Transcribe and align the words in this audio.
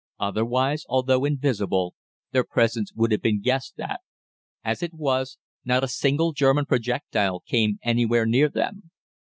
Otherwise, 0.19 0.83
although 0.89 1.25
invisible, 1.25 1.93
their 2.31 2.43
presence 2.43 2.91
would 2.95 3.11
have 3.11 3.21
been 3.21 3.39
guessed 3.39 3.79
at. 3.79 4.01
As 4.63 4.81
it 4.81 4.95
was, 4.95 5.37
not 5.63 5.83
a 5.83 5.87
single 5.87 6.31
German 6.33 6.65
projectile 6.65 7.41
came 7.41 7.77
anywhere 7.83 8.25
near 8.25 8.49
them. 8.49 8.89